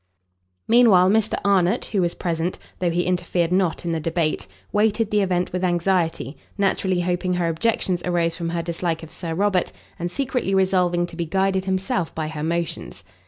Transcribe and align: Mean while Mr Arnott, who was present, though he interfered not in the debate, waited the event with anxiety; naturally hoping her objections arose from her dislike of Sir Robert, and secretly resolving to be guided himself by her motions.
Mean 0.67 0.89
while 0.89 1.11
Mr 1.11 1.35
Arnott, 1.45 1.85
who 1.85 2.01
was 2.01 2.15
present, 2.15 2.57
though 2.79 2.89
he 2.89 3.03
interfered 3.03 3.51
not 3.51 3.85
in 3.85 3.91
the 3.91 3.99
debate, 3.99 4.47
waited 4.71 5.11
the 5.11 5.21
event 5.21 5.53
with 5.53 5.63
anxiety; 5.63 6.35
naturally 6.57 7.01
hoping 7.01 7.35
her 7.35 7.47
objections 7.47 8.01
arose 8.03 8.35
from 8.35 8.49
her 8.49 8.63
dislike 8.63 9.03
of 9.03 9.11
Sir 9.11 9.35
Robert, 9.35 9.71
and 9.99 10.09
secretly 10.09 10.55
resolving 10.55 11.05
to 11.05 11.15
be 11.15 11.25
guided 11.27 11.65
himself 11.65 12.15
by 12.15 12.29
her 12.29 12.41
motions. 12.41 13.03